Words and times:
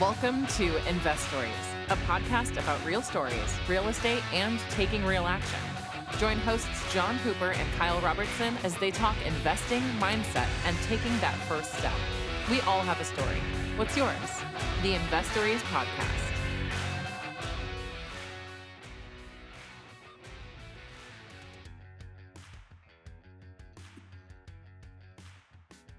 Welcome 0.00 0.46
to 0.58 0.78
Investories, 0.88 1.50
a 1.88 1.96
podcast 2.06 2.52
about 2.52 2.84
real 2.86 3.02
stories, 3.02 3.34
real 3.68 3.88
estate, 3.88 4.22
and 4.32 4.60
taking 4.70 5.04
real 5.04 5.26
action. 5.26 5.58
Join 6.18 6.36
hosts 6.38 6.94
John 6.94 7.18
Cooper 7.24 7.50
and 7.50 7.72
Kyle 7.72 8.00
Robertson 8.00 8.56
as 8.62 8.76
they 8.76 8.92
talk 8.92 9.16
investing, 9.26 9.80
mindset, 9.98 10.46
and 10.66 10.76
taking 10.84 11.10
that 11.18 11.34
first 11.48 11.74
step. 11.74 11.92
We 12.48 12.60
all 12.60 12.82
have 12.82 13.00
a 13.00 13.04
story. 13.04 13.40
What's 13.74 13.96
yours? 13.96 14.14
The 14.82 14.94
Investories 14.94 15.62
Podcast. 15.62 16.28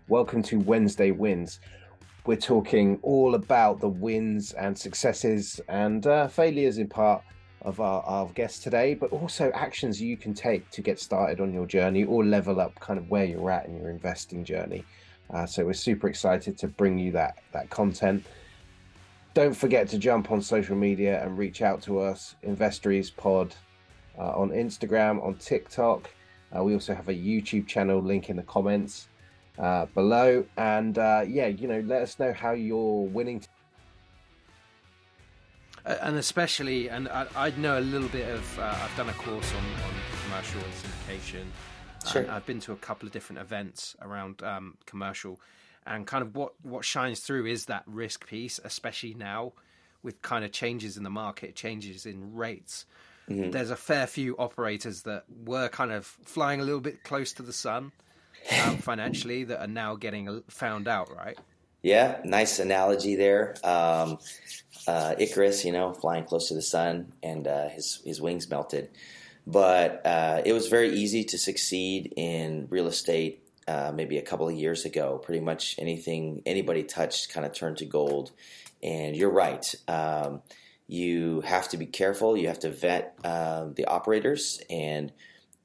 Welcome 0.07 0.41
to 0.43 0.59
Wednesday 0.59 1.11
Wins. 1.11 1.59
We're 2.29 2.35
talking 2.35 2.99
all 3.01 3.33
about 3.33 3.79
the 3.79 3.89
wins 3.89 4.53
and 4.53 4.77
successes 4.77 5.59
and 5.67 6.05
uh, 6.05 6.27
failures 6.27 6.77
in 6.77 6.87
part 6.87 7.23
of 7.63 7.79
our, 7.79 8.03
our 8.03 8.27
guests 8.27 8.59
today, 8.59 8.93
but 8.93 9.11
also 9.11 9.49
actions 9.55 9.99
you 9.99 10.15
can 10.15 10.35
take 10.35 10.69
to 10.69 10.83
get 10.83 10.99
started 10.99 11.41
on 11.41 11.51
your 11.51 11.65
journey 11.65 12.03
or 12.03 12.23
level 12.23 12.61
up 12.61 12.79
kind 12.79 12.99
of 12.99 13.09
where 13.09 13.25
you're 13.25 13.49
at 13.49 13.65
in 13.65 13.75
your 13.75 13.89
investing 13.89 14.43
journey. 14.43 14.85
Uh, 15.33 15.47
so 15.47 15.65
we're 15.65 15.73
super 15.73 16.07
excited 16.07 16.55
to 16.59 16.67
bring 16.67 16.99
you 16.99 17.11
that 17.13 17.39
that 17.51 17.71
content. 17.71 18.23
Don't 19.33 19.55
forget 19.55 19.89
to 19.89 19.97
jump 19.97 20.29
on 20.29 20.39
social 20.39 20.75
media 20.75 21.23
and 21.23 21.35
reach 21.35 21.63
out 21.63 21.81
to 21.81 21.99
us, 21.99 22.35
Investories 22.43 23.09
Pod, 23.09 23.55
uh, 24.19 24.39
on 24.39 24.51
Instagram, 24.51 25.25
on 25.25 25.33
TikTok. 25.33 26.07
Uh, 26.55 26.63
we 26.63 26.75
also 26.75 26.93
have 26.93 27.09
a 27.09 27.13
YouTube 27.15 27.65
channel 27.65 27.99
link 27.99 28.29
in 28.29 28.35
the 28.35 28.43
comments 28.43 29.07
uh, 29.59 29.85
below. 29.87 30.45
And 30.57 30.97
uh, 30.97 31.23
yeah, 31.27 31.47
you 31.47 31.67
know, 31.67 31.81
let 31.81 32.01
us 32.01 32.17
know 32.19 32.33
how 32.33 32.51
you're 32.51 33.05
winning. 33.05 33.43
and 35.85 36.17
especially, 36.17 36.89
and 36.89 37.07
I, 37.09 37.27
I, 37.35 37.49
know 37.51 37.79
a 37.79 37.81
little 37.81 38.09
bit 38.09 38.27
of. 38.29 38.59
Uh, 38.59 38.75
I've 38.81 38.95
done 38.97 39.09
a 39.09 39.13
course 39.13 39.51
on, 39.53 39.63
on 39.83 39.93
commercial 40.23 40.61
and 40.61 40.73
syndication. 40.73 41.45
Sure. 42.09 42.21
And 42.21 42.31
I've 42.31 42.45
been 42.45 42.61
to 42.61 42.71
a 42.71 42.77
couple 42.77 43.07
of 43.07 43.11
different 43.11 43.41
events 43.41 43.95
around 44.01 44.41
um, 44.41 44.77
commercial, 44.85 45.39
and 45.85 46.07
kind 46.07 46.21
of 46.21 46.35
what 46.35 46.53
what 46.63 46.85
shines 46.85 47.19
through 47.19 47.45
is 47.47 47.65
that 47.65 47.83
risk 47.85 48.27
piece, 48.27 48.59
especially 48.63 49.13
now 49.13 49.53
with 50.01 50.21
kind 50.21 50.45
of 50.45 50.53
changes 50.53 50.95
in 50.95 51.03
the 51.03 51.09
market, 51.09 51.55
changes 51.55 52.05
in 52.05 52.33
rates. 52.33 52.85
Mm-hmm. 53.29 53.51
There's 53.51 53.69
a 53.69 53.75
fair 53.75 54.07
few 54.07 54.35
operators 54.37 55.01
that 55.03 55.25
were 55.45 55.67
kind 55.67 55.91
of 55.91 56.05
flying 56.05 56.61
a 56.61 56.63
little 56.63 56.79
bit 56.79 57.03
close 57.03 57.33
to 57.33 57.43
the 57.43 57.53
sun 57.53 57.91
um, 58.65 58.77
financially 58.77 59.43
that 59.45 59.61
are 59.61 59.67
now 59.67 59.95
getting 59.95 60.43
found 60.49 60.87
out, 60.87 61.15
right? 61.15 61.37
Yeah, 61.81 62.19
nice 62.25 62.59
analogy 62.59 63.15
there. 63.15 63.55
Um, 63.63 64.17
uh, 64.87 65.15
Icarus, 65.17 65.63
you 65.63 65.71
know, 65.71 65.93
flying 65.93 66.25
close 66.25 66.49
to 66.49 66.53
the 66.53 66.61
sun, 66.61 67.13
and 67.23 67.47
uh, 67.47 67.69
his 67.69 68.01
his 68.03 68.21
wings 68.21 68.49
melted. 68.49 68.89
But 69.47 70.05
uh, 70.05 70.41
it 70.45 70.53
was 70.53 70.67
very 70.67 70.89
easy 70.91 71.23
to 71.25 71.37
succeed 71.37 72.13
in 72.15 72.67
real 72.69 72.87
estate. 72.87 73.43
Uh, 73.67 73.91
maybe 73.93 74.17
a 74.17 74.21
couple 74.21 74.47
of 74.49 74.55
years 74.55 74.83
ago, 74.85 75.19
pretty 75.19 75.41
much 75.41 75.75
anything 75.77 76.41
anybody 76.45 76.83
touched 76.83 77.31
kind 77.31 77.45
of 77.45 77.53
turned 77.53 77.77
to 77.77 77.85
gold. 77.85 78.31
And 78.81 79.15
you're 79.15 79.29
right. 79.29 79.73
Um, 79.87 80.41
you 80.87 81.41
have 81.41 81.69
to 81.69 81.77
be 81.77 81.85
careful. 81.85 82.35
You 82.35 82.47
have 82.47 82.59
to 82.59 82.71
vet 82.71 83.15
um, 83.23 83.75
the 83.75 83.85
operators 83.85 84.59
and 84.69 85.11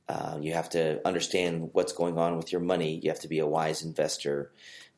uh, 0.08 0.38
you 0.40 0.52
have 0.52 0.70
to 0.70 1.06
understand 1.06 1.70
what's 1.72 1.92
going 1.92 2.18
on 2.18 2.36
with 2.36 2.52
your 2.52 2.60
money. 2.60 3.00
You 3.02 3.10
have 3.10 3.20
to 3.20 3.28
be 3.28 3.38
a 3.38 3.46
wise 3.46 3.82
investor. 3.82 4.50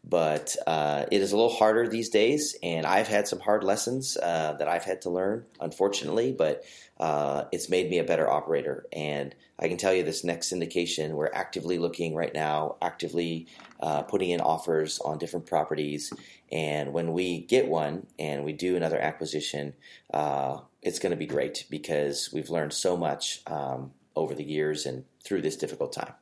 But 0.08 0.54
uh, 0.68 1.06
it 1.10 1.20
is 1.20 1.32
a 1.32 1.36
little 1.36 1.52
harder 1.52 1.88
these 1.88 2.10
days, 2.10 2.54
and 2.62 2.86
I've 2.86 3.08
had 3.08 3.26
some 3.26 3.40
hard 3.40 3.64
lessons 3.64 4.16
uh, 4.16 4.54
that 4.56 4.68
I've 4.68 4.84
had 4.84 5.02
to 5.02 5.10
learn, 5.10 5.46
unfortunately. 5.60 6.30
But 6.30 6.62
uh, 7.00 7.46
it's 7.50 7.68
made 7.68 7.90
me 7.90 7.98
a 7.98 8.04
better 8.04 8.30
operator, 8.30 8.86
and 8.92 9.34
I 9.58 9.68
can 9.68 9.78
tell 9.78 9.92
you 9.92 10.04
this 10.04 10.22
next 10.22 10.52
syndication, 10.52 11.12
we're 11.12 11.32
actively 11.32 11.78
looking 11.78 12.14
right 12.14 12.32
now, 12.32 12.76
actively 12.82 13.48
uh, 13.80 14.02
putting 14.02 14.30
in 14.30 14.40
offers 14.40 14.98
on 15.00 15.18
different 15.18 15.46
properties. 15.46 16.12
And 16.52 16.92
when 16.92 17.12
we 17.12 17.40
get 17.40 17.66
one 17.66 18.06
and 18.18 18.44
we 18.44 18.52
do 18.52 18.76
another 18.76 18.98
acquisition, 18.98 19.74
uh, 20.12 20.58
it's 20.82 20.98
going 20.98 21.10
to 21.10 21.16
be 21.16 21.26
great 21.26 21.64
because 21.70 22.30
we've 22.32 22.50
learned 22.50 22.74
so 22.74 22.96
much 22.96 23.42
um, 23.46 23.92
over 24.16 24.34
the 24.34 24.44
years 24.44 24.86
and 24.86 25.04
through 25.22 25.42
this 25.42 25.56
difficult 25.56 25.92
time. 25.92 26.14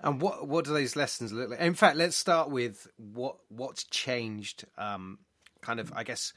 And 0.00 0.22
what 0.22 0.46
what 0.46 0.64
do 0.64 0.72
those 0.72 0.96
lessons 0.96 1.32
look 1.32 1.50
like? 1.50 1.60
In 1.60 1.74
fact, 1.74 1.96
let's 1.96 2.16
start 2.16 2.50
with 2.50 2.86
what 2.96 3.36
what's 3.48 3.84
changed. 3.84 4.64
Um, 4.76 5.18
kind 5.60 5.80
of, 5.80 5.92
I 5.94 6.04
guess, 6.04 6.32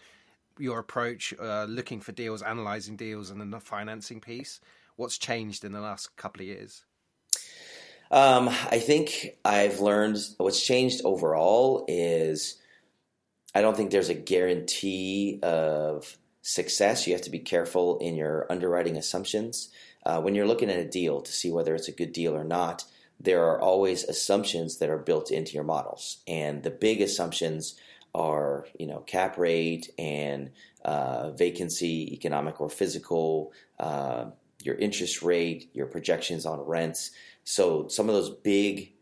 your 0.58 0.80
approach, 0.80 1.34
uh, 1.40 1.66
looking 1.66 2.02
for 2.02 2.12
deals, 2.12 2.42
analyzing 2.42 2.96
deals, 2.96 3.30
and 3.30 3.40
then 3.40 3.52
the 3.52 3.60
financing 3.60 4.20
piece. 4.20 4.60
What's 4.96 5.18
changed 5.18 5.64
in 5.64 5.72
the 5.72 5.80
last 5.80 6.16
couple 6.18 6.42
of 6.42 6.48
years? 6.48 6.84
Um, 8.10 8.50
I 8.50 8.80
think 8.80 9.38
I've 9.46 9.80
learned 9.80 10.18
what's 10.38 10.64
changed 10.66 11.02
overall 11.06 11.86
is 11.88 12.58
I 13.56 13.62
don't 13.62 13.78
think 13.78 13.92
there's 13.92 14.10
a 14.10 14.14
guarantee 14.14 15.40
of 15.44 16.18
success, 16.42 17.06
you 17.08 17.14
have 17.14 17.22
to 17.24 17.30
be 17.30 17.40
careful 17.40 17.98
in 18.00 18.16
your 18.16 18.46
underwriting 18.50 18.98
assumptions. 18.98 19.70
Uh, 20.06 20.20
when 20.22 20.36
you're 20.36 20.48
looking 20.48 20.70
at 20.70 20.80
a 20.80 20.90
deal 20.90 21.22
to 21.22 21.32
see 21.32 21.52
whether 21.52 21.76
it's 21.76 21.88
a 21.88 21.94
good 21.94 22.12
deal 22.12 22.36
or 22.36 22.44
not, 22.44 22.86
there 23.20 23.44
are 23.44 23.62
always 23.62 24.04
assumptions 24.04 24.78
that 24.78 24.90
are 24.90 24.98
built 24.98 25.30
into 25.30 25.54
your 25.54 25.64
models, 25.64 26.24
and 26.28 26.64
the 26.64 26.72
big 26.72 27.02
assumptions 27.02 27.76
are 28.14 28.66
you 28.78 28.88
know 28.88 29.00
cap 29.00 29.38
rate 29.38 29.90
and 30.00 30.52
uh, 30.84 31.32
vacancy, 31.32 32.12
economic 32.14 32.60
or 32.60 32.70
physical, 32.70 33.54
uh, 33.80 34.26
your 34.64 34.76
interest 34.76 35.22
rate, 35.22 35.70
your 35.74 35.86
projections 35.86 36.46
on 36.46 36.60
rents. 36.62 37.12
So 37.44 37.88
some 37.88 38.10
of 38.10 38.16
those 38.16 38.32
big 38.32 38.94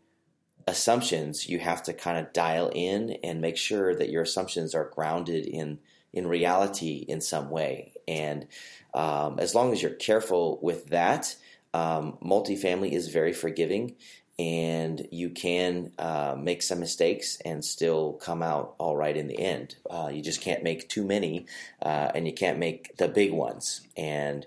assumptions 0.66 1.48
you 1.48 1.58
have 1.58 1.82
to 1.82 1.92
kind 1.92 2.18
of 2.18 2.32
dial 2.32 2.70
in 2.74 3.16
and 3.24 3.40
make 3.40 3.56
sure 3.56 3.94
that 3.94 4.10
your 4.10 4.22
assumptions 4.22 4.74
are 4.74 4.90
grounded 4.94 5.46
in 5.46 5.78
in 6.12 6.26
reality 6.26 7.04
in 7.08 7.20
some 7.20 7.50
way. 7.50 7.92
And 8.08 8.46
um, 8.94 9.38
as 9.38 9.54
long 9.54 9.72
as 9.72 9.82
you're 9.82 9.92
careful 9.92 10.58
with 10.62 10.88
that, 10.88 11.36
um, 11.72 12.18
multifamily 12.22 12.92
is 12.92 13.08
very 13.08 13.32
forgiving 13.32 13.94
and 14.40 15.06
you 15.10 15.28
can 15.28 15.92
uh, 15.98 16.34
make 16.36 16.62
some 16.62 16.80
mistakes 16.80 17.38
and 17.44 17.62
still 17.62 18.14
come 18.14 18.42
out 18.42 18.74
all 18.78 18.96
right 18.96 19.14
in 19.16 19.28
the 19.28 19.38
end. 19.38 19.76
Uh, 19.88 20.10
you 20.10 20.22
just 20.22 20.40
can't 20.40 20.62
make 20.62 20.88
too 20.88 21.04
many 21.04 21.46
uh, 21.82 22.10
and 22.14 22.26
you 22.26 22.32
can't 22.32 22.58
make 22.58 22.96
the 22.96 23.06
big 23.06 23.32
ones. 23.32 23.82
And 23.98 24.46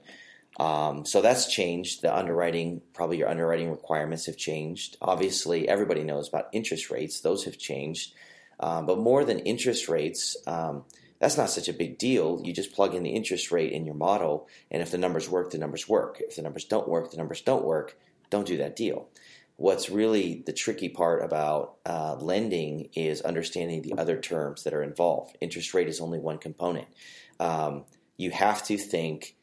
um, 0.59 1.05
so 1.05 1.21
that's 1.21 1.45
changed. 1.45 2.01
The 2.01 2.15
underwriting, 2.15 2.81
probably 2.93 3.17
your 3.19 3.29
underwriting 3.29 3.69
requirements 3.69 4.25
have 4.25 4.35
changed. 4.35 4.97
Obviously, 4.99 5.69
everybody 5.69 6.03
knows 6.03 6.27
about 6.27 6.49
interest 6.53 6.89
rates, 6.89 7.21
those 7.21 7.45
have 7.45 7.59
changed. 7.59 8.13
Um, 8.59 8.87
but 8.87 8.97
more 8.97 9.23
than 9.23 9.39
interest 9.39 9.89
rates, 9.89 10.35
um, 10.47 10.85
that's 11.23 11.37
not 11.37 11.49
such 11.49 11.69
a 11.69 11.73
big 11.73 11.97
deal. 11.97 12.41
You 12.43 12.51
just 12.51 12.73
plug 12.73 12.93
in 12.93 13.01
the 13.01 13.11
interest 13.11 13.49
rate 13.49 13.71
in 13.71 13.85
your 13.85 13.95
model, 13.95 14.49
and 14.69 14.81
if 14.81 14.91
the 14.91 14.97
numbers 14.97 15.29
work, 15.29 15.51
the 15.51 15.57
numbers 15.57 15.87
work. 15.87 16.17
If 16.19 16.35
the 16.35 16.41
numbers 16.41 16.65
don't 16.65 16.85
work, 16.85 17.11
the 17.11 17.17
numbers 17.17 17.39
don't 17.39 17.63
work. 17.63 17.97
Don't 18.29 18.45
do 18.45 18.57
that 18.57 18.75
deal. 18.75 19.07
What's 19.55 19.89
really 19.89 20.43
the 20.45 20.51
tricky 20.51 20.89
part 20.89 21.23
about 21.23 21.75
uh, 21.85 22.17
lending 22.19 22.89
is 22.93 23.21
understanding 23.21 23.83
the 23.83 23.93
other 23.97 24.19
terms 24.19 24.63
that 24.63 24.73
are 24.73 24.83
involved. 24.83 25.37
Interest 25.39 25.73
rate 25.73 25.87
is 25.87 26.01
only 26.01 26.19
one 26.19 26.39
component. 26.39 26.89
Um, 27.39 27.85
you 28.17 28.31
have 28.31 28.61
to 28.65 28.77
think 28.77 29.37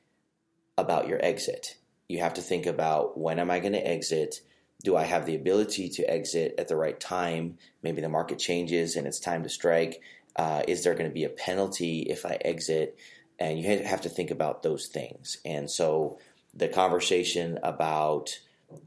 about 0.77 1.09
your 1.09 1.25
exit. 1.25 1.79
You 2.11 2.19
have 2.19 2.35
to 2.35 2.43
think 2.43 2.67
about 2.67 3.17
when 3.17 3.39
am 3.39 3.51
I 3.51 3.59
going 3.59 3.73
to 3.73 3.89
exit? 3.89 4.43
Do 4.85 4.97
I 4.97 5.05
have 5.05 5.25
the 5.25 5.35
ability 5.35 5.89
to 5.89 6.11
exit 6.11 6.57
at 6.59 6.69
the 6.69 6.77
right 6.77 7.01
time? 7.01 7.57
Maybe 7.83 8.03
the 8.03 8.11
market 8.11 8.39
changes 8.39 8.97
and 8.97 9.07
it's 9.07 9.21
time 9.21 9.45
to 9.45 9.49
strike 9.49 10.03
uh, 10.37 10.63
is 10.69 10.85
there 10.85 10.95
going 10.95 11.09
to 11.09 11.15
be 11.15 11.25
a 11.25 11.31
penalty 11.31 12.03
if 12.03 12.25
I 12.25 12.39
exit? 12.45 12.99
And 13.39 13.59
you 13.59 13.79
have 13.85 14.03
to 14.03 14.09
think 14.09 14.31
about 14.31 14.63
those 14.63 14.87
things. 14.87 15.39
And 15.45 15.71
so 15.71 16.19
the 16.55 16.69
conversation 16.69 17.59
about 17.63 18.39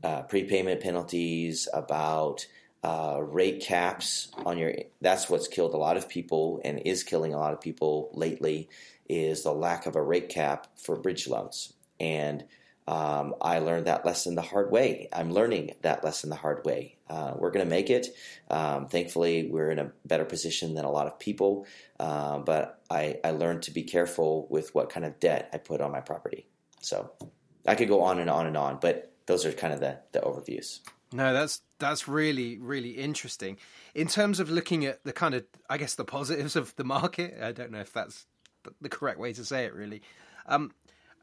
uh, 0.03 0.23
prepayment 0.23 0.81
penalties, 0.81 1.67
about 1.73 2.45
uh, 2.83 3.19
rate 3.21 3.61
caps 3.61 4.29
on 4.45 4.57
your 4.57 4.73
that's 4.99 5.29
what's 5.29 5.47
killed 5.47 5.73
a 5.73 5.77
lot 5.77 5.95
of 5.95 6.09
people 6.09 6.59
and 6.65 6.79
is 6.79 7.03
killing 7.03 7.33
a 7.33 7.39
lot 7.39 7.53
of 7.53 7.61
people 7.61 8.09
lately 8.13 8.67
is 9.07 9.43
the 9.43 9.53
lack 9.53 9.85
of 9.85 9.95
a 9.95 10.01
rate 10.01 10.29
cap 10.29 10.67
for 10.77 10.97
bridge 10.97 11.27
loans. 11.27 11.73
And 11.99 12.43
um, 12.88 13.35
I 13.41 13.59
learned 13.59 13.88
that 13.88 14.06
lesson 14.06 14.35
the 14.35 14.41
hard 14.41 14.71
way. 14.71 15.07
I'm 15.13 15.31
learning 15.31 15.75
that 15.81 16.03
lesson 16.03 16.30
the 16.30 16.35
hard 16.35 16.65
way. 16.65 16.97
Uh, 17.09 17.33
we're 17.38 17.51
going 17.51 17.65
to 17.65 17.69
make 17.69 17.89
it. 17.89 18.07
Um, 18.50 18.88
thankfully, 18.88 19.47
we're 19.50 19.71
in 19.71 19.80
a 19.80 19.91
better 20.06 20.25
position 20.25 20.74
than 20.74 20.85
a 20.85 20.91
lot 20.91 21.07
of 21.07 21.19
people. 21.19 21.65
Uh, 22.00 22.39
but 22.39 22.81
I, 22.89 23.19
I 23.24 23.31
learned 23.31 23.63
to 23.63 23.71
be 23.71 23.83
careful 23.83 24.47
with 24.50 24.74
what 24.75 24.89
kind 24.89 25.06
of 25.06 25.19
debt 25.19 25.50
I 25.53 25.57
put 25.57 25.81
on 25.81 25.91
my 25.91 26.01
property. 26.01 26.47
So 26.81 27.12
I 27.65 27.75
could 27.75 27.88
go 27.88 28.01
on 28.01 28.19
and 28.19 28.30
on 28.30 28.47
and 28.47 28.57
on, 28.57 28.80
but 28.81 29.13
those 29.25 29.45
are 29.45 29.53
kind 29.53 29.74
of 29.74 29.79
the, 29.79 30.00
the 30.12 30.19
overviews. 30.19 30.79
No, 31.13 31.31
that's 31.31 31.62
that's 31.77 32.07
really 32.07 32.57
really 32.57 32.91
interesting. 32.91 33.57
In 33.94 34.07
terms 34.07 34.39
of 34.39 34.50
looking 34.50 34.86
at 34.86 35.03
the 35.03 35.13
kind 35.13 35.36
of, 35.36 35.45
I 35.69 35.77
guess, 35.77 35.95
the 35.95 36.03
positives 36.03 36.56
of 36.56 36.75
the 36.75 36.83
market. 36.83 37.38
I 37.41 37.51
don't 37.51 37.71
know 37.71 37.79
if 37.79 37.94
that's 37.94 38.25
the 38.81 38.89
correct 38.89 39.19
way 39.19 39.31
to 39.33 39.45
say 39.45 39.65
it. 39.65 39.74
Really, 39.74 40.01
um, 40.47 40.71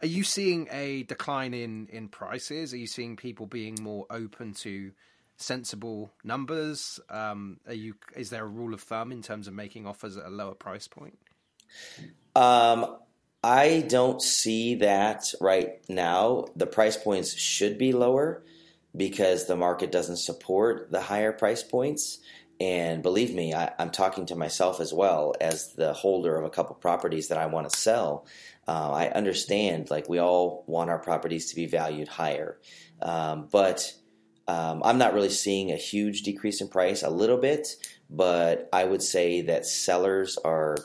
are 0.02 0.08
you 0.08 0.25
seeing 0.25 0.69
a 0.70 1.02
decline 1.05 1.55
in 1.55 1.88
in 1.91 2.08
prices? 2.08 2.73
Are 2.73 2.79
you 2.79 2.87
seeing 2.87 3.17
people 3.17 3.47
being 3.47 3.79
more 3.81 4.06
open 4.11 4.55
to 4.55 4.93
sensible 5.37 6.11
numbers? 6.25 7.00
Um, 7.08 7.58
are 7.67 7.75
you? 7.75 7.94
Is 8.17 8.31
there 8.31 8.44
a 8.44 8.49
rule 8.49 8.75
of 8.75 8.81
thumb 8.81 9.12
in 9.12 9.23
terms 9.23 9.49
of 9.49 9.55
making 9.55 9.87
offers 9.87 10.17
at 10.17 10.26
a 10.26 10.31
lower 10.31 10.55
price 10.55 10.88
point? 10.88 11.19
Um, 12.35 12.97
I 13.43 13.85
don't 13.88 14.20
see 14.23 14.76
that 14.76 15.32
right 15.41 15.81
now. 15.88 16.46
The 16.56 16.67
price 16.67 16.96
points 16.96 17.35
should 17.35 17.79
be 17.79 17.93
lower 17.93 18.43
because 18.96 19.46
the 19.46 19.56
market 19.56 19.93
doesn't 19.93 20.19
support 20.19 20.91
the 20.91 21.00
higher 21.00 21.32
price 21.32 21.62
points. 21.62 22.19
And 22.61 23.03
believe 23.03 23.35
me, 23.35 23.55
I, 23.55 23.73
am 23.79 23.91
talking 23.91 24.27
to 24.27 24.37
myself 24.37 24.81
as 24.81 24.93
well 24.93 25.35
as 25.41 25.73
the 25.73 25.95
holder 25.95 26.37
of 26.37 26.45
a 26.45 26.51
couple 26.51 26.77
properties 26.77 27.29
that 27.29 27.39
I 27.39 27.47
want 27.47 27.71
to 27.71 27.77
sell. 27.77 28.27
Uh, 28.69 28.93
I 28.93 29.09
understand, 29.09 29.91
like 29.91 30.11
we 30.11 30.19
all 30.19 30.65
want 30.67 30.91
our 30.91 30.99
properties 30.99 31.49
to 31.51 31.57
be 31.57 31.65
valued 31.65 32.09
higher, 32.09 32.61
um, 33.01 33.49
but 33.51 33.95
um, 34.47 34.83
I'm 34.85 34.99
not 34.99 35.15
really 35.15 35.31
seeing 35.31 35.71
a 35.71 35.77
huge 35.77 36.23
decrease 36.23 36.61
in 36.61 36.69
price. 36.69 37.03
A 37.03 37.09
little 37.09 37.39
bit, 37.39 37.69
but 38.11 38.69
I 38.73 38.85
would 38.85 39.03
say 39.03 39.41
that 39.43 39.65
sellers 39.65 40.37
are 40.45 40.77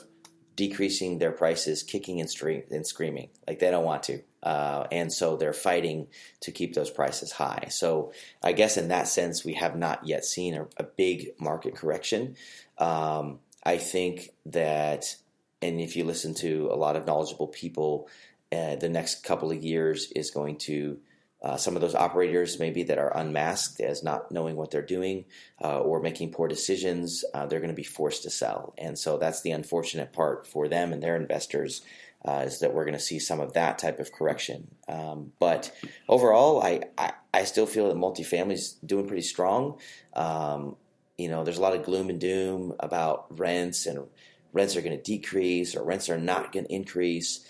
decreasing 0.54 1.18
their 1.18 1.32
prices, 1.32 1.82
kicking 1.82 2.20
and, 2.20 2.28
stre- 2.28 2.70
and 2.70 2.86
screaming, 2.86 3.28
like 3.46 3.58
they 3.58 3.70
don't 3.70 3.84
want 3.84 4.04
to. 4.04 4.22
Uh, 4.42 4.86
and 4.92 5.12
so 5.12 5.36
they're 5.36 5.52
fighting 5.52 6.06
to 6.40 6.52
keep 6.52 6.74
those 6.74 6.90
prices 6.90 7.32
high. 7.32 7.66
So 7.70 8.12
I 8.42 8.52
guess 8.52 8.76
in 8.76 8.88
that 8.88 9.08
sense, 9.08 9.44
we 9.44 9.54
have 9.54 9.76
not 9.76 10.06
yet 10.06 10.24
seen 10.24 10.54
a, 10.54 10.66
a 10.76 10.84
big 10.84 11.30
market 11.40 11.74
correction. 11.74 12.36
Um, 12.78 13.40
I 13.64 13.78
think 13.78 14.30
that, 14.46 15.16
and 15.60 15.80
if 15.80 15.96
you 15.96 16.04
listen 16.04 16.34
to 16.34 16.68
a 16.70 16.76
lot 16.76 16.96
of 16.96 17.06
knowledgeable 17.06 17.48
people, 17.48 18.08
uh, 18.52 18.76
the 18.76 18.88
next 18.88 19.24
couple 19.24 19.50
of 19.50 19.64
years 19.64 20.12
is 20.12 20.30
going 20.30 20.58
to 20.58 20.98
uh, 21.42 21.56
some 21.56 21.76
of 21.76 21.82
those 21.82 21.94
operators, 21.94 22.58
maybe 22.58 22.82
that 22.84 22.98
are 22.98 23.16
unmasked 23.16 23.80
as 23.80 24.02
not 24.02 24.32
knowing 24.32 24.56
what 24.56 24.70
they're 24.70 24.82
doing 24.82 25.24
uh, 25.62 25.78
or 25.80 26.00
making 26.00 26.32
poor 26.32 26.48
decisions, 26.48 27.24
uh, 27.34 27.46
they're 27.46 27.60
going 27.60 27.70
to 27.70 27.74
be 27.74 27.84
forced 27.84 28.22
to 28.22 28.30
sell. 28.30 28.74
And 28.78 28.98
so 28.98 29.18
that's 29.18 29.42
the 29.42 29.50
unfortunate 29.50 30.12
part 30.12 30.46
for 30.46 30.66
them 30.66 30.92
and 30.92 31.02
their 31.02 31.16
investors 31.16 31.82
uh, 32.26 32.42
is 32.44 32.60
that 32.60 32.74
we're 32.74 32.84
going 32.84 32.96
to 32.96 33.00
see 33.00 33.18
some 33.18 33.40
of 33.40 33.52
that 33.52 33.78
type 33.78 34.00
of 34.00 34.12
correction. 34.12 34.68
Um, 34.88 35.32
but 35.38 35.72
overall, 36.08 36.62
I, 36.62 36.82
I, 36.98 37.12
I, 37.32 37.44
still 37.44 37.66
feel 37.66 37.88
that 37.88 37.96
multifamily 37.96 38.52
is 38.52 38.72
doing 38.84 39.06
pretty 39.06 39.22
strong. 39.22 39.78
Um, 40.14 40.76
you 41.16 41.28
know, 41.28 41.44
there's 41.44 41.58
a 41.58 41.62
lot 41.62 41.76
of 41.76 41.84
gloom 41.84 42.10
and 42.10 42.20
doom 42.20 42.74
about 42.80 43.26
rents 43.38 43.86
and 43.86 44.06
rents 44.52 44.76
are 44.76 44.82
going 44.82 44.96
to 44.96 45.02
decrease 45.02 45.76
or 45.76 45.84
rents 45.84 46.08
are 46.10 46.18
not 46.18 46.52
going 46.52 46.66
to 46.66 46.72
increase. 46.72 47.46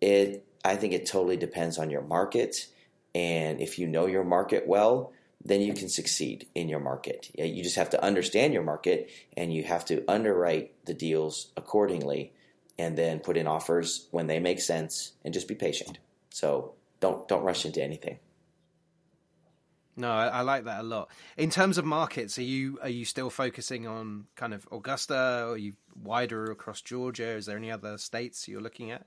It, 0.00 0.44
I 0.64 0.76
think 0.76 0.92
it 0.92 1.06
totally 1.06 1.36
depends 1.36 1.78
on 1.78 1.90
your 1.90 2.02
market 2.02 2.66
and 3.14 3.60
if 3.60 3.78
you 3.78 3.86
know 3.86 4.06
your 4.06 4.24
market 4.24 4.66
well, 4.66 5.12
then 5.44 5.60
you 5.60 5.72
can 5.72 5.88
succeed 5.88 6.48
in 6.54 6.68
your 6.68 6.80
market. 6.80 7.30
You 7.34 7.62
just 7.62 7.76
have 7.76 7.90
to 7.90 8.04
understand 8.04 8.52
your 8.52 8.64
market 8.64 9.10
and 9.36 9.54
you 9.54 9.62
have 9.62 9.84
to 9.86 10.04
underwrite 10.10 10.72
the 10.84 10.94
deals 10.94 11.52
accordingly 11.56 12.32
and 12.78 12.96
then 12.96 13.20
put 13.20 13.36
in 13.36 13.46
offers 13.46 14.08
when 14.10 14.26
they 14.26 14.38
make 14.38 14.60
sense 14.60 15.12
and 15.24 15.32
just 15.32 15.48
be 15.48 15.54
patient. 15.54 15.98
So 16.30 16.74
don't 17.00 17.26
don't 17.28 17.42
rush 17.42 17.64
into 17.64 17.82
anything. 17.82 18.18
No, 19.98 20.10
I, 20.10 20.26
I, 20.26 20.40
like 20.42 20.64
that 20.64 20.80
a 20.80 20.82
lot. 20.82 21.08
In 21.38 21.48
terms 21.48 21.78
of 21.78 21.86
markets, 21.86 22.38
are 22.38 22.42
you 22.42 22.78
are 22.82 22.88
you 22.88 23.06
still 23.06 23.30
focusing 23.30 23.86
on 23.86 24.26
kind 24.36 24.52
of 24.52 24.68
Augusta? 24.70 25.44
Or 25.46 25.52
are 25.52 25.56
you 25.56 25.72
wider 26.02 26.50
across 26.52 26.82
Georgia? 26.82 27.28
Is 27.28 27.46
there 27.46 27.56
any 27.56 27.70
other 27.70 27.96
states 27.96 28.46
you're 28.46 28.60
looking 28.60 28.90
at? 28.90 29.06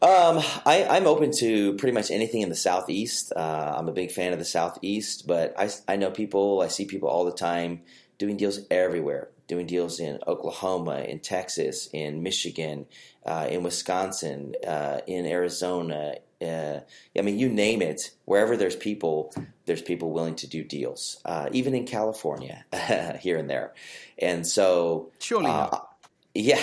Um, 0.00 0.40
I, 0.64 0.86
am 0.96 1.08
open 1.08 1.32
to 1.38 1.72
pretty 1.74 1.92
much 1.92 2.12
anything 2.12 2.42
in 2.42 2.50
the 2.50 2.54
southeast. 2.54 3.32
Uh, 3.34 3.74
I'm 3.76 3.88
a 3.88 3.92
big 3.92 4.12
fan 4.12 4.32
of 4.32 4.38
the 4.38 4.44
southeast, 4.44 5.26
but 5.26 5.58
I, 5.58 5.70
I 5.88 5.96
know 5.96 6.12
people, 6.12 6.60
I 6.60 6.68
see 6.68 6.84
people 6.84 7.08
all 7.08 7.24
the 7.24 7.32
time 7.32 7.80
doing 8.16 8.36
deals 8.36 8.60
everywhere. 8.70 9.30
Doing 9.48 9.66
deals 9.66 9.98
in 9.98 10.18
Oklahoma, 10.26 11.00
in 11.00 11.20
Texas, 11.20 11.88
in 11.92 12.22
Michigan, 12.22 12.86
uh, 13.24 13.48
in 13.50 13.62
Wisconsin, 13.62 14.54
uh, 14.66 15.00
in 15.06 15.26
Arizona. 15.26 16.16
Uh, 16.40 16.80
I 17.16 17.22
mean, 17.22 17.38
you 17.38 17.48
name 17.48 17.82
it. 17.82 18.10
Wherever 18.26 18.56
there's 18.56 18.76
people, 18.76 19.34
there's 19.64 19.82
people 19.82 20.12
willing 20.12 20.36
to 20.36 20.46
do 20.46 20.62
deals. 20.62 21.20
Uh, 21.24 21.48
even 21.52 21.74
in 21.74 21.86
California, 21.86 22.64
here 23.20 23.38
and 23.38 23.48
there. 23.48 23.72
And 24.18 24.46
so, 24.46 25.10
surely, 25.18 25.50
uh, 25.50 25.78
yeah, 26.34 26.62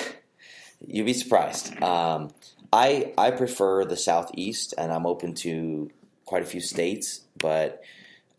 you'd 0.86 1.06
be 1.06 1.14
surprised. 1.14 1.82
Um, 1.82 2.32
I 2.72 3.14
I 3.18 3.32
prefer 3.32 3.86
the 3.86 3.98
southeast, 3.98 4.74
and 4.78 4.92
I'm 4.92 5.06
open 5.06 5.34
to 5.36 5.90
quite 6.26 6.44
a 6.44 6.46
few 6.46 6.62
states. 6.62 7.22
But 7.38 7.84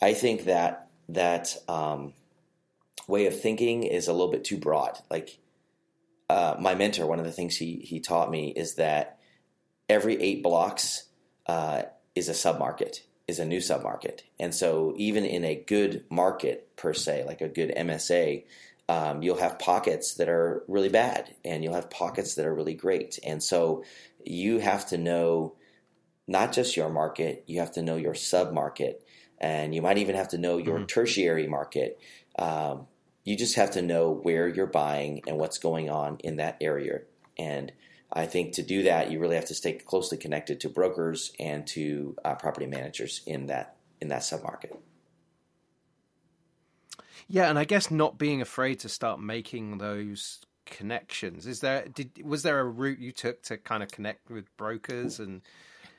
I 0.00 0.14
think 0.14 0.44
that 0.44 0.88
that 1.08 1.56
um, 1.68 2.12
way 3.06 3.26
of 3.26 3.40
thinking 3.40 3.82
is 3.84 4.08
a 4.08 4.12
little 4.12 4.30
bit 4.30 4.44
too 4.44 4.58
broad. 4.58 4.98
Like 5.10 5.38
uh, 6.28 6.56
my 6.58 6.74
mentor, 6.74 7.06
one 7.06 7.18
of 7.18 7.24
the 7.24 7.32
things 7.32 7.56
he 7.56 7.76
he 7.76 8.00
taught 8.00 8.30
me 8.30 8.48
is 8.48 8.74
that 8.76 9.18
every 9.88 10.20
eight 10.20 10.42
blocks 10.42 11.04
uh, 11.46 11.82
is 12.14 12.28
a 12.28 12.32
submarket, 12.32 13.00
is 13.28 13.38
a 13.38 13.44
new 13.44 13.58
submarket, 13.58 14.20
and 14.38 14.54
so 14.54 14.94
even 14.96 15.24
in 15.24 15.44
a 15.44 15.54
good 15.54 16.04
market 16.10 16.74
per 16.76 16.92
se, 16.92 17.24
like 17.26 17.40
a 17.40 17.48
good 17.48 17.72
MSA, 17.76 18.44
um, 18.88 19.22
you'll 19.22 19.38
have 19.38 19.58
pockets 19.58 20.14
that 20.14 20.28
are 20.28 20.62
really 20.68 20.88
bad 20.88 21.34
and 21.44 21.64
you'll 21.64 21.74
have 21.74 21.90
pockets 21.90 22.34
that 22.34 22.46
are 22.46 22.54
really 22.54 22.74
great. 22.74 23.18
And 23.24 23.42
so 23.42 23.84
you 24.24 24.58
have 24.58 24.86
to 24.88 24.98
know 24.98 25.54
not 26.28 26.52
just 26.52 26.76
your 26.76 26.88
market, 26.88 27.44
you 27.46 27.60
have 27.60 27.72
to 27.72 27.82
know 27.82 27.96
your 27.96 28.14
sub 28.14 28.52
market, 28.52 29.06
and 29.38 29.74
you 29.74 29.82
might 29.82 29.98
even 29.98 30.16
have 30.16 30.28
to 30.28 30.38
know 30.38 30.58
your 30.58 30.76
mm-hmm. 30.76 30.86
tertiary 30.86 31.46
market. 31.46 32.00
Um, 32.38 32.86
you 33.26 33.36
just 33.36 33.56
have 33.56 33.72
to 33.72 33.82
know 33.82 34.12
where 34.12 34.46
you're 34.46 34.68
buying 34.68 35.20
and 35.26 35.36
what's 35.36 35.58
going 35.58 35.90
on 35.90 36.16
in 36.22 36.36
that 36.36 36.56
area. 36.60 37.00
And 37.36 37.72
I 38.10 38.24
think 38.24 38.54
to 38.54 38.62
do 38.62 38.84
that, 38.84 39.10
you 39.10 39.18
really 39.18 39.34
have 39.34 39.46
to 39.46 39.54
stay 39.54 39.72
closely 39.72 40.16
connected 40.16 40.60
to 40.60 40.68
brokers 40.68 41.32
and 41.40 41.66
to 41.68 42.16
uh, 42.24 42.36
property 42.36 42.66
managers 42.66 43.22
in 43.26 43.46
that 43.46 43.76
in 44.00 44.08
that 44.08 44.22
submarket. 44.22 44.78
Yeah, 47.26 47.50
and 47.50 47.58
I 47.58 47.64
guess 47.64 47.90
not 47.90 48.16
being 48.16 48.40
afraid 48.40 48.78
to 48.80 48.88
start 48.88 49.20
making 49.20 49.78
those 49.78 50.40
connections. 50.64 51.48
Is 51.48 51.60
there 51.60 51.88
did 51.88 52.22
was 52.24 52.44
there 52.44 52.60
a 52.60 52.64
route 52.64 53.00
you 53.00 53.10
took 53.10 53.42
to 53.44 53.56
kind 53.56 53.82
of 53.82 53.90
connect 53.90 54.30
with 54.30 54.56
brokers 54.56 55.18
and 55.18 55.42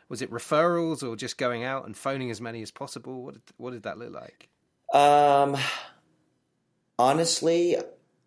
was 0.07 0.21
it 0.21 0.31
referrals 0.31 1.03
or 1.03 1.17
just 1.17 1.37
going 1.37 1.65
out 1.65 1.85
and 1.85 1.97
phoning 1.97 2.31
as 2.31 2.39
many 2.39 2.61
as 2.61 2.71
possible? 2.71 3.23
What 3.23 3.33
did, 3.33 3.43
what 3.57 3.71
did 3.71 3.83
that 3.83 3.97
look 3.97 4.13
like? 4.13 4.47
Um, 4.93 5.57
honestly, 6.99 7.77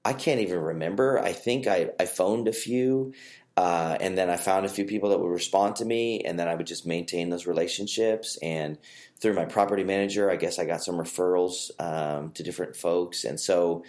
I 0.05 0.12
can't 0.12 0.41
even 0.41 0.59
remember. 0.59 1.19
I 1.19 1.33
think 1.33 1.67
I, 1.67 1.91
I 1.99 2.07
phoned 2.07 2.49
a 2.49 2.53
few, 2.53 3.12
uh, 3.57 3.97
and 4.00 4.17
then 4.17 4.31
I 4.31 4.37
found 4.37 4.65
a 4.65 4.71
few 4.71 4.85
people 4.85 5.11
that 5.11 5.21
would 5.21 5.29
respond 5.29 5.77
to 5.77 5.85
me, 5.85 6.21
and 6.21 6.39
then 6.39 6.49
I 6.49 6.55
would 6.55 6.67
just 6.67 6.87
maintain 6.87 7.31
those 7.31 7.47
relationships. 7.47 8.39
And 8.43 8.79
through 9.21 9.35
my 9.35 9.45
property 9.45 9.85
manager, 9.85 10.31
I 10.31 10.37
guess 10.37 10.59
I 10.59 10.65
got 10.65 10.83
some 10.83 10.97
referrals 10.97 11.71
um, 11.79 12.33
to 12.33 12.43
different 12.43 12.77
folks, 12.77 13.25
and 13.25 13.39
so 13.39 13.85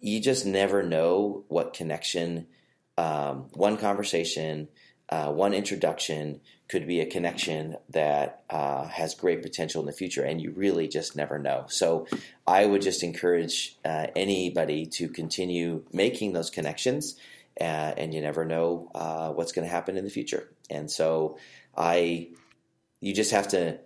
you 0.00 0.20
just 0.20 0.46
never 0.46 0.82
know 0.82 1.44
what 1.48 1.74
connection 1.74 2.46
um, 2.98 3.46
one 3.52 3.76
conversation, 3.76 4.68
uh, 5.08 5.32
one 5.32 5.54
introduction 5.54 6.40
could 6.68 6.86
be 6.86 7.00
a 7.00 7.06
connection 7.06 7.76
that 7.88 8.42
uh, 8.50 8.86
has 8.88 9.14
great 9.14 9.42
potential 9.42 9.80
in 9.80 9.86
the 9.86 9.92
future, 9.92 10.22
and 10.22 10.40
you 10.40 10.50
really 10.50 10.86
just 10.86 11.16
never 11.16 11.38
know. 11.38 11.64
So, 11.68 12.06
I 12.46 12.66
would 12.66 12.82
just 12.82 13.02
encourage 13.02 13.76
uh, 13.84 14.08
anybody 14.14 14.84
to 14.86 15.08
continue 15.08 15.84
making 15.92 16.34
those 16.34 16.50
connections, 16.50 17.16
uh, 17.60 17.64
and 17.96 18.12
you 18.12 18.20
never 18.20 18.44
know 18.44 18.90
uh, 18.94 19.30
what's 19.30 19.52
going 19.52 19.66
to 19.66 19.72
happen 19.72 19.96
in 19.96 20.04
the 20.04 20.10
future. 20.10 20.50
And 20.68 20.90
so, 20.90 21.38
I, 21.76 22.28
you 23.00 23.14
just 23.14 23.30
have 23.30 23.48
to 23.48 23.78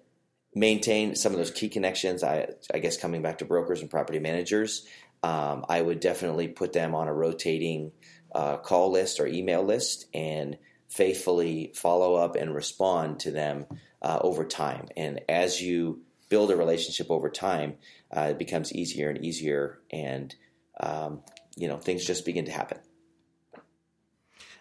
maintain 0.54 1.14
some 1.14 1.32
of 1.32 1.38
those 1.38 1.50
key 1.50 1.68
connections. 1.68 2.22
I, 2.22 2.48
I 2.74 2.78
guess 2.78 2.96
coming 2.96 3.22
back 3.22 3.38
to 3.38 3.44
brokers 3.44 3.80
and 3.80 3.90
property 3.90 4.18
managers, 4.18 4.86
um, 5.22 5.64
I 5.68 5.80
would 5.80 6.00
definitely 6.00 6.48
put 6.48 6.72
them 6.72 6.94
on 6.94 7.08
a 7.08 7.14
rotating 7.14 7.92
uh, 8.34 8.56
call 8.56 8.90
list 8.90 9.20
or 9.20 9.26
email 9.26 9.62
list 9.62 10.06
and 10.12 10.58
faithfully 10.92 11.72
follow 11.74 12.16
up 12.16 12.36
and 12.36 12.54
respond 12.54 13.18
to 13.20 13.30
them 13.30 13.64
uh, 14.02 14.18
over 14.20 14.44
time. 14.44 14.88
And 14.94 15.20
as 15.26 15.60
you 15.60 16.02
build 16.28 16.50
a 16.50 16.56
relationship 16.56 17.10
over 17.10 17.30
time, 17.30 17.76
uh, 18.14 18.28
it 18.30 18.38
becomes 18.38 18.74
easier 18.74 19.08
and 19.08 19.24
easier, 19.24 19.78
and 19.90 20.34
um, 20.80 21.22
you 21.56 21.66
know 21.68 21.78
things 21.78 22.04
just 22.04 22.26
begin 22.26 22.44
to 22.44 22.52
happen. 22.52 22.78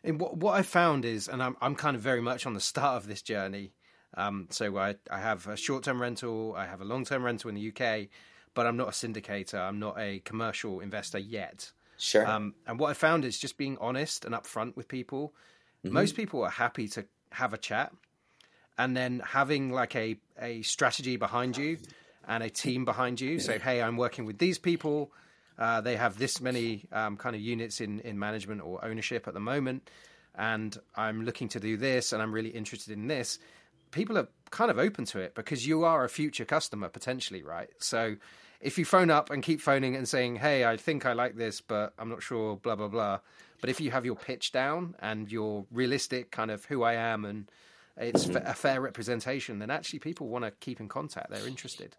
And 0.04 0.22
what 0.22 0.38
what 0.38 0.56
I 0.56 0.62
found 0.62 1.04
is, 1.04 1.28
and 1.28 1.44
I'm 1.44 1.58
I'm 1.62 1.76
kind 1.76 1.98
of 1.98 2.02
very 2.02 2.22
much 2.22 2.46
on 2.46 2.54
the 2.54 2.62
start 2.62 2.96
of 2.96 3.08
this 3.08 3.22
journey. 3.22 3.74
Um, 4.16 4.48
so 4.52 4.78
I 4.78 4.96
I 5.10 5.20
have 5.20 5.48
a 5.48 5.58
short 5.58 5.84
term 5.84 6.02
rental, 6.02 6.56
I 6.56 6.66
have 6.66 6.80
a 6.80 6.86
long 6.86 7.04
term 7.04 7.24
rental 7.24 7.50
in 7.50 7.56
the 7.56 7.74
UK, 7.74 8.08
but 8.54 8.66
I'm 8.66 8.78
not 8.78 8.88
a 8.88 8.92
syndicator. 8.92 9.60
I'm 9.60 9.80
not 9.80 10.00
a 10.00 10.20
commercial 10.20 10.80
investor 10.80 11.20
yet. 11.20 11.72
Sure. 11.98 12.26
Um, 12.26 12.56
and 12.66 12.80
what 12.80 12.90
I 12.90 12.94
found 12.94 13.26
is 13.26 13.38
just 13.38 13.58
being 13.58 13.78
honest 13.80 14.26
and 14.26 14.34
upfront 14.34 14.76
with 14.76 14.88
people. 14.88 15.34
Mm-hmm. 15.86 15.94
Most 15.94 16.16
people 16.16 16.44
are 16.44 16.50
happy 16.50 16.88
to 16.90 17.06
have 17.32 17.54
a 17.54 17.58
chat, 17.58 17.92
and 18.78 18.96
then 18.96 19.22
having 19.26 19.72
like 19.72 19.96
a 19.96 20.18
a 20.40 20.62
strategy 20.62 21.18
behind 21.18 21.58
you 21.58 21.78
and 22.28 22.44
a 22.44 22.50
team 22.50 22.86
behind 22.86 23.20
you. 23.20 23.40
Say, 23.40 23.58
hey, 23.60 23.82
I'm 23.82 23.98
working 23.98 24.26
with 24.26 24.38
these 24.38 24.60
people. 24.60 25.12
Uh, 25.58 25.82
they 25.82 25.96
have 25.96 26.18
this 26.18 26.42
many 26.42 26.86
um, 26.92 27.18
kind 27.18 27.36
of 27.36 27.42
units 27.42 27.82
in 27.82 28.00
in 28.02 28.20
management 28.20 28.62
or 28.62 28.84
ownership 28.84 29.28
at 29.28 29.34
the 29.34 29.40
moment, 29.40 29.90
and 30.36 30.78
I'm 30.96 31.24
looking 31.24 31.50
to 31.50 31.60
do 31.60 31.78
this, 31.78 32.14
and 32.14 32.22
I'm 32.22 32.32
really 32.32 32.50
interested 32.50 32.94
in 32.94 33.08
this. 33.08 33.40
People 33.92 34.18
are 34.18 34.28
kind 34.52 34.72
of 34.72 34.80
open 34.80 35.06
to 35.06 35.20
it 35.20 35.36
because 35.36 35.68
you 35.68 35.84
are 35.84 36.06
a 36.06 36.10
future 36.10 36.46
customer 36.46 36.88
potentially, 36.88 37.44
right? 37.44 37.70
So 37.80 38.16
if 38.62 38.78
you 38.78 38.86
phone 38.86 39.10
up 39.10 39.30
and 39.30 39.44
keep 39.44 39.60
phoning 39.60 39.96
and 39.96 40.08
saying, 40.08 40.38
"Hey, 40.38 40.64
I 40.64 40.78
think 40.78 41.06
I 41.06 41.14
like 41.14 41.36
this, 41.36 41.60
but 41.62 41.94
I'm 41.98 42.10
not 42.10 42.24
sure," 42.24 42.56
blah 42.56 42.76
blah 42.76 42.88
blah. 42.88 43.20
But 43.62 43.70
if 43.70 43.80
you 43.80 43.92
have 43.92 44.06
your 44.06 44.16
pitch 44.16 44.52
down 44.52 44.96
and 45.00 45.32
you're 45.32 45.66
realistic, 45.72 46.32
kind 46.32 46.52
of 46.52 46.66
who 46.66 46.84
I 46.84 46.96
am, 46.96 47.26
and 47.26 47.50
it's 47.96 48.28
a 48.28 48.54
fair 48.56 48.82
representation, 48.82 49.60
then 49.60 49.70
actually 49.70 50.00
people 50.00 50.28
want 50.28 50.46
to 50.46 50.52
keep 50.52 50.80
in 50.80 50.88
contact. 50.88 51.30
They're 51.30 51.48
interested. 51.48 51.96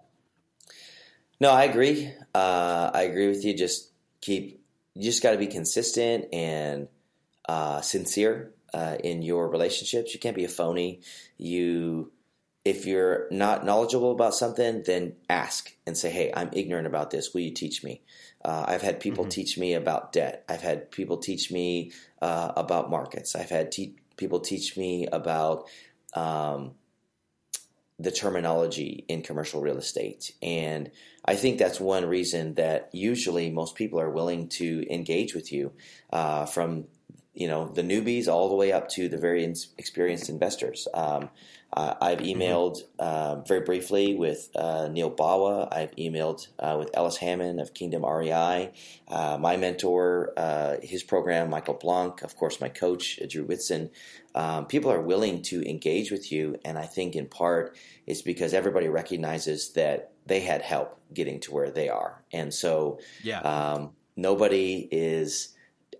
No, 1.40 1.50
I 1.50 1.64
agree. 1.64 2.12
Uh, 2.34 2.90
I 2.92 3.02
agree 3.02 3.28
with 3.28 3.44
you. 3.44 3.56
Just 3.56 3.90
keep. 4.20 4.60
You 4.94 5.02
just 5.02 5.22
got 5.22 5.30
to 5.32 5.38
be 5.38 5.46
consistent 5.46 6.26
and 6.34 6.88
uh, 7.48 7.80
sincere 7.80 8.52
uh, 8.74 8.96
in 9.02 9.22
your 9.22 9.48
relationships. 9.48 10.12
You 10.12 10.20
can't 10.20 10.36
be 10.36 10.44
a 10.44 10.48
phony. 10.48 11.00
You 11.38 12.12
if 12.64 12.86
you're 12.86 13.26
not 13.30 13.64
knowledgeable 13.64 14.12
about 14.12 14.34
something, 14.34 14.82
then 14.86 15.14
ask 15.28 15.74
and 15.86 15.96
say, 15.96 16.10
"Hey, 16.10 16.32
I'm 16.34 16.50
ignorant 16.52 16.86
about 16.86 17.10
this. 17.10 17.34
Will 17.34 17.40
you 17.40 17.50
teach 17.52 17.82
me?" 17.82 18.02
Uh, 18.44 18.64
I've 18.68 18.82
had 18.82 19.00
people 19.00 19.24
mm-hmm. 19.24 19.30
teach 19.30 19.58
me 19.58 19.74
about 19.74 20.12
debt. 20.12 20.44
I've 20.48 20.62
had 20.62 20.90
people 20.90 21.18
teach 21.18 21.50
me 21.50 21.92
uh, 22.20 22.52
about 22.56 22.90
markets. 22.90 23.34
I've 23.34 23.50
had 23.50 23.72
te- 23.72 23.96
people 24.16 24.40
teach 24.40 24.76
me 24.76 25.06
about 25.06 25.68
um, 26.14 26.72
the 27.98 28.10
terminology 28.12 29.04
in 29.08 29.22
commercial 29.22 29.60
real 29.60 29.78
estate, 29.78 30.32
and 30.40 30.90
I 31.24 31.34
think 31.34 31.58
that's 31.58 31.80
one 31.80 32.04
reason 32.06 32.54
that 32.54 32.90
usually 32.92 33.50
most 33.50 33.74
people 33.74 34.00
are 34.00 34.10
willing 34.10 34.48
to 34.50 34.84
engage 34.88 35.34
with 35.34 35.52
you 35.52 35.72
uh, 36.12 36.46
from 36.46 36.86
you 37.34 37.48
know 37.48 37.68
the 37.68 37.82
newbies 37.82 38.28
all 38.28 38.48
the 38.48 38.54
way 38.54 38.72
up 38.72 38.88
to 38.90 39.08
the 39.08 39.18
very 39.18 39.44
experienced 39.78 40.28
investors. 40.28 40.86
Um, 40.92 41.30
uh, 41.74 41.94
I've 42.02 42.18
mm-hmm. 42.18 42.42
emailed 42.42 42.80
uh, 42.98 43.36
very 43.42 43.60
briefly 43.60 44.14
with 44.14 44.50
uh, 44.54 44.88
Neil 44.88 45.10
Bawa. 45.10 45.68
I've 45.72 45.96
emailed 45.96 46.46
uh, 46.58 46.76
with 46.78 46.90
Ellis 46.92 47.16
Hammond 47.16 47.60
of 47.60 47.72
Kingdom 47.72 48.04
REI. 48.04 48.72
Uh, 49.08 49.38
my 49.40 49.56
mentor, 49.56 50.34
uh, 50.36 50.76
his 50.82 51.02
program, 51.02 51.48
Michael 51.48 51.74
Blank. 51.74 52.22
Of 52.22 52.36
course, 52.36 52.60
my 52.60 52.68
coach, 52.68 53.18
Drew 53.30 53.44
Whitson. 53.44 53.90
Um, 54.34 54.66
people 54.66 54.92
are 54.92 55.00
willing 55.00 55.40
to 55.42 55.66
engage 55.68 56.10
with 56.10 56.30
you, 56.30 56.56
and 56.64 56.78
I 56.78 56.84
think 56.84 57.16
in 57.16 57.26
part 57.26 57.76
it's 58.06 58.22
because 58.22 58.52
everybody 58.52 58.88
recognizes 58.88 59.72
that 59.72 60.12
they 60.26 60.40
had 60.40 60.60
help 60.60 61.00
getting 61.14 61.40
to 61.40 61.52
where 61.52 61.70
they 61.70 61.88
are, 61.88 62.22
and 62.32 62.52
so 62.52 62.98
yeah. 63.22 63.40
um, 63.40 63.92
nobody 64.16 64.88
is 64.90 65.51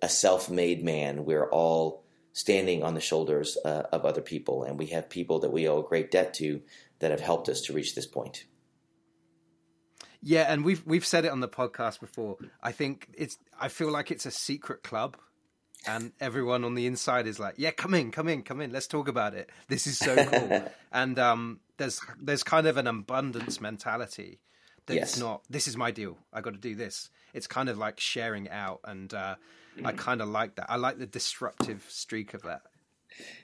a 0.03 0.09
self-made 0.09 0.85
man. 0.85 1.25
We're 1.25 1.49
all 1.49 2.05
standing 2.33 2.83
on 2.83 2.95
the 2.95 3.01
shoulders 3.01 3.57
uh, 3.65 3.85
of 3.93 4.05
other 4.05 4.21
people, 4.21 4.65
and 4.65 4.79
we 4.79 4.87
have 4.87 5.09
people 5.09 5.39
that 5.41 5.53
we 5.53 5.69
owe 5.69 5.81
a 5.81 5.89
great 5.89 6.11
debt 6.11 6.35
to 6.35 6.61
that 6.99 7.11
have 7.11 7.21
helped 7.21 7.49
us 7.49 7.63
to 7.63 7.73
reach 7.73 7.95
this 7.95 8.07
point. 8.07 8.45
Yeah, 10.21 10.47
and 10.49 10.65
we've 10.65 10.85
we've 10.87 11.07
said 11.07 11.25
it 11.25 11.33
on 11.33 11.41
the 11.41 11.49
podcast 11.49 12.01
before. 12.01 12.37
I 12.63 12.73
think 12.73 13.09
it's 13.15 13.39
I 13.59 13.69
feel 13.69 13.91
like 13.91 14.11
it's 14.11 14.27
a 14.27 14.31
secret 14.31 14.83
club 14.83 15.17
and 15.87 16.13
everyone 16.21 16.65
on 16.65 16.75
the 16.75 16.87
inside 16.87 17.27
is 17.27 17.41
like, 17.41 17.55
"Yeah, 17.57 17.73
come 17.73 17.95
in, 17.95 18.11
come 18.11 18.29
in, 18.29 18.43
come 18.43 18.61
in. 18.61 18.73
Let's 18.73 18.87
talk 18.87 19.09
about 19.09 19.35
it. 19.35 19.51
This 19.69 19.87
is 19.87 19.99
so 19.99 20.15
cool." 20.25 20.71
and 20.93 21.19
um, 21.19 21.61
there's 21.77 22.01
there's 22.21 22.43
kind 22.43 22.67
of 22.67 22.77
an 22.77 22.87
abundance 22.87 23.61
mentality 23.61 24.41
that 24.87 24.95
yes. 24.95 25.12
it's 25.12 25.21
not. 25.21 25.43
This 25.49 25.69
is 25.69 25.77
my 25.77 25.91
deal. 25.91 26.19
I 26.33 26.41
got 26.41 26.55
to 26.55 26.59
do 26.59 26.75
this. 26.75 27.11
It's 27.35 27.47
kind 27.47 27.69
of 27.69 27.79
like 27.79 28.01
sharing 28.01 28.49
out, 28.51 28.81
and 28.85 29.12
uh, 29.12 29.37
I 29.85 29.93
kind 29.93 30.21
of 30.21 30.29
like 30.29 30.57
that. 30.57 30.67
I 30.69 30.77
like 30.77 30.99
the 30.99 31.07
disruptive 31.07 31.85
streak 31.89 32.35
of 32.35 32.43
that. 32.43 32.62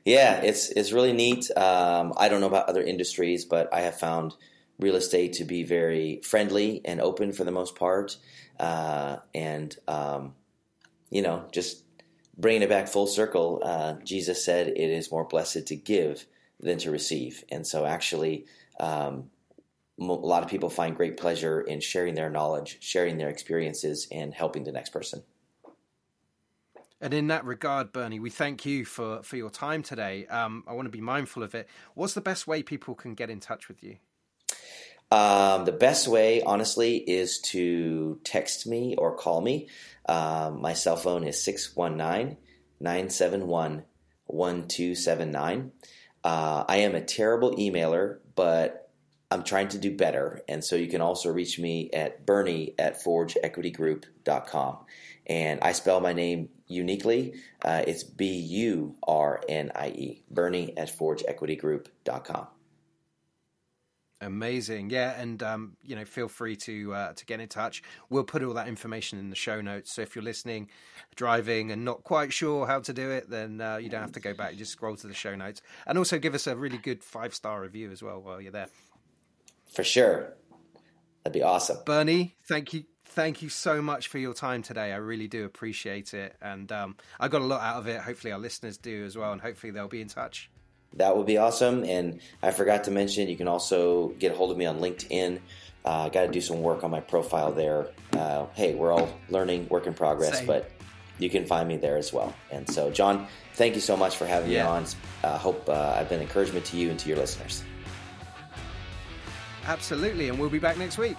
Yeah, 0.04 0.40
it's 0.40 0.70
it's 0.70 0.92
really 0.92 1.12
neat. 1.12 1.50
Um, 1.56 2.12
I 2.16 2.28
don't 2.28 2.40
know 2.40 2.46
about 2.46 2.68
other 2.68 2.82
industries, 2.82 3.44
but 3.44 3.72
I 3.72 3.80
have 3.80 3.98
found 3.98 4.34
real 4.78 4.96
estate 4.96 5.34
to 5.34 5.44
be 5.44 5.64
very 5.64 6.20
friendly 6.22 6.80
and 6.84 7.00
open 7.00 7.32
for 7.32 7.44
the 7.44 7.50
most 7.50 7.76
part, 7.76 8.16
uh, 8.58 9.18
and 9.34 9.76
um, 9.86 10.34
you 11.10 11.22
know, 11.22 11.46
just 11.52 11.84
bringing 12.36 12.62
it 12.62 12.68
back 12.68 12.88
full 12.88 13.06
circle. 13.06 13.62
Uh, 13.64 13.94
Jesus 14.04 14.44
said, 14.44 14.68
"It 14.68 14.90
is 14.90 15.10
more 15.10 15.24
blessed 15.24 15.66
to 15.66 15.76
give 15.76 16.26
than 16.60 16.78
to 16.78 16.90
receive," 16.90 17.44
and 17.50 17.66
so 17.66 17.84
actually. 17.84 18.46
Um, 18.80 19.30
a 19.98 20.04
lot 20.04 20.42
of 20.42 20.48
people 20.48 20.70
find 20.70 20.96
great 20.96 21.16
pleasure 21.16 21.60
in 21.60 21.80
sharing 21.80 22.14
their 22.14 22.30
knowledge, 22.30 22.78
sharing 22.80 23.18
their 23.18 23.28
experiences, 23.28 24.06
and 24.12 24.32
helping 24.32 24.64
the 24.64 24.72
next 24.72 24.90
person. 24.90 25.22
And 27.00 27.14
in 27.14 27.28
that 27.28 27.44
regard, 27.44 27.92
Burnie, 27.92 28.18
we 28.18 28.30
thank 28.30 28.66
you 28.66 28.84
for, 28.84 29.22
for 29.22 29.36
your 29.36 29.50
time 29.50 29.82
today. 29.82 30.26
Um, 30.26 30.64
I 30.66 30.72
want 30.72 30.86
to 30.86 30.90
be 30.90 31.00
mindful 31.00 31.42
of 31.42 31.54
it. 31.54 31.68
What's 31.94 32.14
the 32.14 32.20
best 32.20 32.46
way 32.46 32.62
people 32.62 32.94
can 32.94 33.14
get 33.14 33.30
in 33.30 33.38
touch 33.38 33.68
with 33.68 33.82
you? 33.82 33.96
Um, 35.10 35.64
the 35.64 35.72
best 35.72 36.08
way, 36.08 36.42
honestly, 36.42 36.96
is 36.96 37.40
to 37.40 38.20
text 38.24 38.66
me 38.66 38.96
or 38.96 39.16
call 39.16 39.40
me. 39.40 39.68
Um, 40.08 40.60
my 40.60 40.74
cell 40.74 40.96
phone 40.96 41.24
is 41.24 41.42
619 41.42 42.36
971 42.80 43.84
1279. 44.26 45.72
Uh, 46.24 46.64
I 46.68 46.78
am 46.78 46.94
a 46.94 47.00
terrible 47.00 47.56
emailer, 47.56 48.18
but 48.34 48.87
I'm 49.30 49.42
trying 49.42 49.68
to 49.68 49.78
do 49.78 49.94
better. 49.94 50.42
And 50.48 50.64
so 50.64 50.76
you 50.76 50.88
can 50.88 51.00
also 51.00 51.30
reach 51.30 51.58
me 51.58 51.90
at 51.92 52.24
burnie 52.24 52.74
at 52.78 53.02
forgeequitygroup.com. 53.02 54.78
And 55.26 55.60
I 55.60 55.72
spell 55.72 56.00
my 56.00 56.14
name 56.14 56.48
uniquely. 56.66 57.34
Uh, 57.62 57.82
it's 57.86 58.02
B 58.02 58.32
U 58.32 58.96
R 59.06 59.42
N 59.48 59.70
I 59.74 59.88
E, 59.88 60.22
Burnie 60.30 60.76
at 60.76 60.96
forgeequitygroup.com. 60.96 62.46
Amazing, 64.20 64.90
yeah, 64.90 65.20
and 65.20 65.40
um, 65.44 65.76
you 65.84 65.94
know, 65.94 66.04
feel 66.04 66.26
free 66.26 66.56
to 66.56 66.92
uh, 66.92 67.12
to 67.12 67.24
get 67.24 67.38
in 67.38 67.46
touch. 67.46 67.84
We'll 68.10 68.24
put 68.24 68.42
all 68.42 68.54
that 68.54 68.66
information 68.66 69.16
in 69.20 69.30
the 69.30 69.36
show 69.36 69.60
notes. 69.60 69.92
So 69.92 70.02
if 70.02 70.16
you're 70.16 70.24
listening, 70.24 70.70
driving, 71.14 71.70
and 71.70 71.84
not 71.84 72.02
quite 72.02 72.32
sure 72.32 72.66
how 72.66 72.80
to 72.80 72.92
do 72.92 73.12
it, 73.12 73.30
then 73.30 73.60
uh, 73.60 73.76
you 73.76 73.88
don't 73.88 74.00
have 74.00 74.12
to 74.12 74.20
go 74.20 74.34
back. 74.34 74.52
You 74.52 74.58
just 74.58 74.72
scroll 74.72 74.96
to 74.96 75.06
the 75.06 75.14
show 75.14 75.36
notes, 75.36 75.62
and 75.86 75.96
also 75.96 76.18
give 76.18 76.34
us 76.34 76.48
a 76.48 76.56
really 76.56 76.78
good 76.78 77.04
five 77.04 77.32
star 77.32 77.60
review 77.60 77.92
as 77.92 78.02
well 78.02 78.20
while 78.20 78.40
you're 78.40 78.50
there. 78.50 78.66
For 79.72 79.84
sure, 79.84 80.34
that'd 81.24 81.32
be 81.32 81.42
awesome. 81.42 81.78
Burnie, 81.84 82.36
thank 82.46 82.72
you 82.72 82.84
thank 83.18 83.42
you 83.42 83.48
so 83.48 83.82
much 83.82 84.06
for 84.06 84.18
your 84.18 84.32
time 84.32 84.62
today. 84.62 84.92
I 84.92 84.96
really 84.96 85.26
do 85.26 85.44
appreciate 85.44 86.14
it. 86.14 86.36
And 86.40 86.70
um, 86.70 86.96
I 87.18 87.26
got 87.26 87.40
a 87.40 87.44
lot 87.44 87.60
out 87.60 87.76
of 87.76 87.88
it. 87.88 88.00
Hopefully, 88.00 88.32
our 88.32 88.38
listeners 88.38 88.76
do 88.76 89.04
as 89.04 89.16
well. 89.16 89.32
And 89.32 89.40
hopefully, 89.40 89.72
they'll 89.72 89.88
be 89.88 90.00
in 90.00 90.08
touch. 90.08 90.50
That 90.94 91.16
would 91.16 91.26
be 91.26 91.36
awesome. 91.36 91.84
And 91.84 92.20
I 92.42 92.52
forgot 92.52 92.84
to 92.84 92.90
mention, 92.90 93.28
you 93.28 93.36
can 93.36 93.48
also 93.48 94.08
get 94.20 94.32
a 94.32 94.34
hold 94.36 94.52
of 94.52 94.56
me 94.56 94.66
on 94.66 94.78
LinkedIn. 94.78 95.40
Uh, 95.84 96.04
I 96.04 96.08
got 96.10 96.22
to 96.22 96.28
do 96.28 96.40
some 96.40 96.62
work 96.62 96.84
on 96.84 96.90
my 96.90 97.00
profile 97.00 97.52
there. 97.52 97.88
Uh, 98.12 98.46
hey, 98.54 98.74
we're 98.74 98.92
all 98.92 99.12
learning, 99.28 99.68
work 99.68 99.86
in 99.86 99.94
progress, 99.94 100.38
Same. 100.38 100.46
but 100.46 100.70
you 101.18 101.28
can 101.28 101.44
find 101.44 101.68
me 101.68 101.76
there 101.76 101.96
as 101.96 102.12
well. 102.12 102.34
And 102.50 102.68
so, 102.70 102.90
John, 102.90 103.26
thank 103.54 103.74
you 103.74 103.80
so 103.80 103.96
much 103.96 104.16
for 104.16 104.26
having 104.26 104.50
yeah. 104.50 104.64
me 104.64 104.68
on. 104.68 104.86
I 105.24 105.26
uh, 105.26 105.38
hope 105.38 105.68
uh, 105.68 105.96
I've 105.98 106.08
been 106.08 106.20
encouragement 106.20 106.64
to 106.66 106.76
you 106.76 106.90
and 106.90 106.98
to 107.00 107.08
your 107.08 107.18
listeners. 107.18 107.64
Absolutely. 109.68 110.30
And 110.30 110.38
we'll 110.38 110.50
be 110.50 110.58
back 110.58 110.78
next 110.78 110.98
week. 110.98 111.18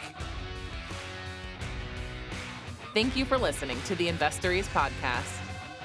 Thank 2.94 3.16
you 3.16 3.24
for 3.24 3.38
listening 3.38 3.78
to 3.86 3.96
the 3.96 4.10
Investories 4.10 4.68
podcast. 4.68 5.38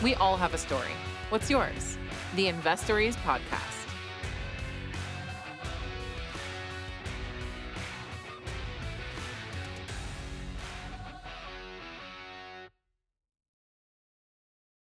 We 0.03 0.15
all 0.15 0.37
have 0.37 0.55
a 0.55 0.59
story. 0.59 0.97
What's 1.29 1.51
yours? 1.51 1.99
The 2.35 2.47
Investories 2.47 3.17
podcast. 3.17 3.74